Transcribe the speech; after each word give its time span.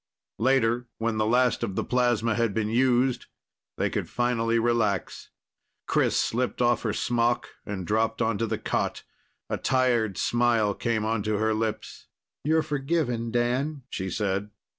Later, 0.39 0.87
when 0.97 1.17
the 1.17 1.27
last 1.27 1.61
of 1.61 1.75
the 1.75 1.83
plasma 1.83 2.33
had 2.33 2.55
been 2.55 2.69
used, 2.69 3.27
they 3.77 3.87
could 3.91 4.09
finally 4.09 4.57
relax. 4.57 5.29
Chris 5.85 6.19
slipped 6.19 6.59
off 6.59 6.81
her 6.81 6.91
smock 6.91 7.49
and 7.67 7.85
dropped 7.85 8.19
onto 8.19 8.47
the 8.47 8.57
cot. 8.57 9.03
A 9.47 9.57
tired 9.59 10.17
smile 10.17 10.73
came 10.73 11.05
onto 11.05 11.37
her 11.37 11.53
lips. 11.53 12.07
"You're 12.43 12.63
forgiven, 12.63 13.29
Dan," 13.29 13.83
she 13.91 14.09
said. 14.09 14.49